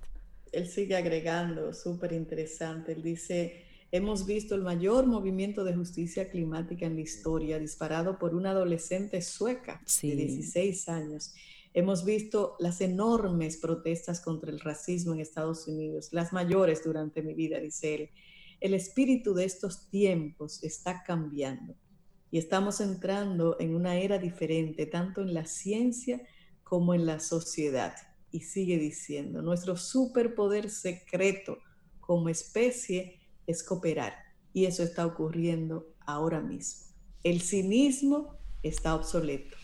Él 0.51 0.68
sigue 0.68 0.96
agregando, 0.96 1.74
súper 1.74 2.13
interesante. 2.13 2.94
Él 2.94 3.04
dice, 3.04 3.66
hemos 3.92 4.25
visto 4.25 4.56
el 4.56 4.62
mayor 4.62 5.06
movimiento 5.06 5.63
de 5.63 5.75
justicia 5.75 6.30
climática 6.30 6.86
en 6.86 6.96
la 6.96 7.01
historia, 7.01 7.60
disparado 7.60 8.18
por 8.18 8.34
una 8.34 8.51
adolescente 8.51 9.22
sueca 9.22 9.82
de 10.01 10.16
16 10.16 10.89
años. 10.89 11.34
Hemos 11.74 12.06
visto 12.06 12.56
las 12.60 12.82
enormes 12.82 13.58
protestas 13.58 14.22
contra 14.22 14.50
el 14.50 14.60
racismo 14.60 15.13
en 15.13 15.20
Estados 15.20 15.68
Unidos, 15.68 16.10
las 16.12 16.34
mayores 16.34 16.84
durante 16.84 17.22
mi 17.22 17.34
vida, 17.34 17.60
dice 17.60 17.96
él. 17.96 18.10
El 18.60 18.74
espíritu 18.74 19.36
de 19.36 19.46
estos 19.46 19.88
tiempos 19.89 20.63
está 20.63 21.04
cambiando 21.04 21.75
y 22.31 22.38
estamos 22.38 22.81
entrando 22.81 23.57
en 23.60 23.75
una 23.75 23.96
era 23.96 24.17
diferente, 24.17 24.86
tanto 24.86 25.22
en 25.22 25.34
la 25.34 25.46
ciencia 25.46 26.22
como 26.63 26.93
en 26.93 27.05
la 27.05 27.19
sociedad. 27.19 27.96
Y 28.31 28.41
sigue 28.41 28.77
diciendo, 28.77 29.41
nuestro 29.41 29.77
superpoder 29.77 30.69
secreto 30.69 31.60
como 32.00 32.29
especie 32.29 33.19
es 33.46 33.63
cooperar. 33.63 34.13
Y 34.53 34.65
eso 34.65 34.84
está 34.84 35.05
ocurriendo 35.05 35.88
ahora 36.05 36.41
mismo. 36.41 36.88
El 37.24 37.41
cinismo 37.41 38.38
está 38.63 38.96
obsoleto. 38.96 39.55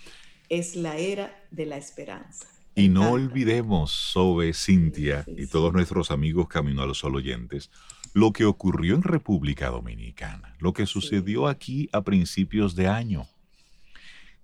Es 0.50 0.76
la 0.76 0.98
era 0.98 1.46
de 1.52 1.66
la 1.66 1.78
esperanza. 1.78 2.48
Y 2.76 2.90
no 2.90 3.12
olvidemos, 3.12 3.92
Sobe, 3.92 4.54
Cintia 4.54 5.26
y 5.28 5.46
todos 5.48 5.74
nuestros 5.74 6.10
amigos 6.10 6.48
Camino 6.48 6.82
a 6.82 6.88
los 6.88 7.00
Sol 7.00 7.16
oyentes, 7.16 7.70
lo 8.14 8.32
que 8.32 8.46
ocurrió 8.46 8.96
en 8.96 9.02
República 9.02 9.70
Dominicana, 9.70 10.56
lo 10.60 10.74
que 10.74 10.86
sucedió 10.86 11.48
aquí 11.48 11.90
a 11.92 12.02
principios 12.02 12.76
de 12.76 12.88
año. 12.88 13.28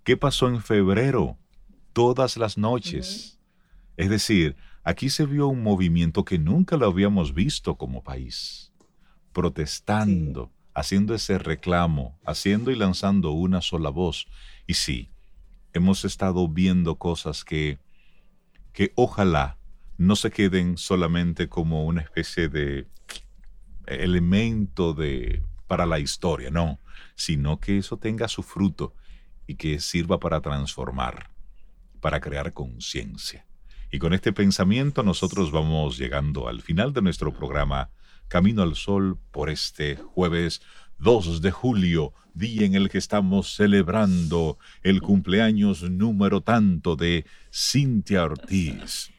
¿Qué 0.03 0.17
pasó 0.17 0.47
en 0.47 0.61
febrero? 0.61 1.38
Todas 1.93 2.35
las 2.38 2.57
noches. 2.57 3.39
Es 3.95 4.09
decir, 4.09 4.55
aquí 4.83 5.09
se 5.09 5.25
vio 5.25 5.47
un 5.47 5.61
movimiento 5.61 6.25
que 6.25 6.39
nunca 6.39 6.77
lo 6.77 6.88
habíamos 6.88 7.35
visto 7.35 7.75
como 7.75 8.03
país, 8.03 8.73
protestando, 9.33 10.51
haciendo 10.73 11.13
ese 11.13 11.38
reclamo, 11.38 12.17
haciendo 12.25 12.71
y 12.71 12.75
lanzando 12.75 13.31
una 13.31 13.61
sola 13.61 13.89
voz. 13.89 14.27
Y 14.65 14.75
sí, 14.75 15.11
hemos 15.73 16.05
estado 16.05 16.47
viendo 16.47 16.95
cosas 16.95 17.43
que, 17.43 17.77
que 18.73 18.93
ojalá 18.95 19.57
no 19.97 20.15
se 20.15 20.31
queden 20.31 20.77
solamente 20.77 21.49
como 21.49 21.85
una 21.85 22.01
especie 22.01 22.47
de 22.47 22.88
elemento 23.89 24.93
de, 24.93 25.43
para 25.67 25.86
la 25.86 26.00
historia, 26.00 26.50
no, 26.50 26.79
sino 27.15 27.60
que 27.60 27.77
eso 27.77 27.98
tenga 27.98 28.27
su 28.27 28.43
fruto 28.43 28.93
y 29.48 29.55
que 29.55 29.79
sirva 29.79 30.19
para 30.19 30.41
transformar, 30.41 31.29
para 32.01 32.19
crear 32.19 32.53
conciencia. 32.53 33.46
Y 33.91 34.00
con 34.00 34.13
este 34.13 34.31
pensamiento 34.31 35.03
nosotros 35.03 35.51
vamos 35.51 35.98
llegando 35.98 36.48
al 36.48 36.62
final 36.62 36.93
de 36.93 37.01
nuestro 37.01 37.34
programa 37.34 37.89
Camino 38.27 38.62
al 38.62 38.75
Sol 38.75 39.17
por 39.31 39.50
este 39.50 39.96
jueves 39.96 40.62
2 41.00 41.41
de 41.41 41.51
julio, 41.51 42.13
día 42.34 42.65
en 42.65 42.75
el 42.75 42.89
que 42.89 43.00
estamos 43.00 43.55
celebrando 43.55 44.60
el 44.84 45.01
cumpleaños 45.01 45.84
número 45.84 46.41
tanto 46.41 46.96
de 46.96 47.25
Cintia 47.51 48.24
Ortiz. 48.24 49.12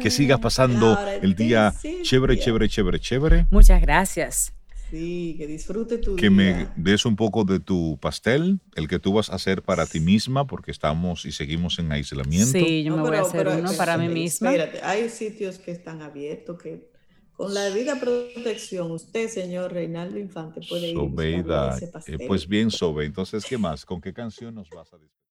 Que 0.00 0.10
siga 0.10 0.38
pasando 0.38 0.98
el 1.20 1.34
día 1.34 1.74
chévere, 2.02 2.38
chévere, 2.38 2.68
chévere, 2.68 2.98
chévere. 2.98 3.46
Muchas 3.50 3.80
gracias. 3.80 4.54
Sí, 4.90 5.36
que 5.38 5.46
disfrute 5.46 5.96
tu 5.96 6.16
que 6.16 6.28
me 6.28 6.68
des 6.76 7.06
un 7.06 7.16
poco 7.16 7.44
de 7.44 7.60
tu 7.60 7.98
pastel, 7.98 8.60
el 8.74 8.88
que 8.88 8.98
tú 8.98 9.14
vas 9.14 9.30
a 9.30 9.36
hacer 9.36 9.62
para 9.62 9.86
ti 9.86 10.00
misma, 10.00 10.46
porque 10.46 10.70
estamos 10.70 11.24
y 11.24 11.32
seguimos 11.32 11.78
en 11.78 11.92
aislamiento. 11.92 12.52
Sí, 12.52 12.84
yo 12.84 12.94
me 12.96 13.02
voy 13.02 13.16
a 13.16 13.22
hacer 13.22 13.48
uno 13.48 13.72
para 13.72 13.96
mí 13.96 14.08
misma. 14.08 14.52
Espérate, 14.52 14.82
hay 14.82 15.08
sitios 15.08 15.58
que 15.58 15.70
están 15.70 16.02
abiertos 16.02 16.62
que 16.62 16.90
con 17.32 17.54
la 17.54 17.62
debida 17.62 17.98
protección, 17.98 18.90
usted, 18.90 19.28
señor 19.28 19.72
Reinaldo 19.72 20.18
Infante, 20.18 20.60
puede 20.68 20.90
ir 20.90 21.50
a 21.50 21.74
ese 21.74 21.88
pastel. 21.88 22.20
Eh, 22.20 22.24
pues 22.28 22.46
bien, 22.46 22.70
Sobe. 22.70 23.06
Entonces, 23.06 23.44
¿qué 23.46 23.56
más? 23.56 23.86
¿Con 23.86 24.00
qué 24.00 24.12
canción 24.12 24.54
nos 24.54 24.68
vas 24.68 24.92
a 24.92 24.98